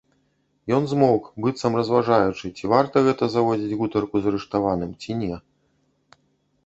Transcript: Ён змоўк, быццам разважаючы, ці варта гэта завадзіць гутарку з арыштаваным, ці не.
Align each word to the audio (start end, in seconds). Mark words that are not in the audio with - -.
Ён 0.77 0.83
змоўк, 0.93 1.27
быццам 1.45 1.77
разважаючы, 1.81 2.45
ці 2.57 2.71
варта 2.73 2.95
гэта 3.11 3.23
завадзіць 3.37 3.77
гутарку 3.83 4.15
з 4.25 4.35
арыштаваным, 4.35 4.91
ці 5.05 5.11
не. 5.25 5.35